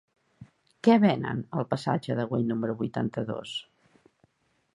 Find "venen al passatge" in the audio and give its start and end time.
1.03-2.17